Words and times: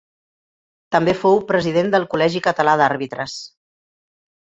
També 0.95 1.13
fou 1.19 1.37
president 1.53 1.93
del 1.99 2.09
Col·legi 2.17 2.43
Català 2.51 2.77
d'Àrbitres. 2.83 3.41